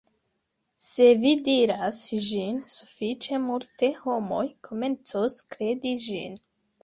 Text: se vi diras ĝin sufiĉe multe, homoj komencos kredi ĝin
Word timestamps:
se 0.83 1.09
vi 1.23 1.33
diras 1.47 1.99
ĝin 2.29 2.57
sufiĉe 2.77 3.39
multe, 3.45 3.91
homoj 4.05 4.41
komencos 4.69 5.39
kredi 5.57 5.93
ĝin 6.07 6.43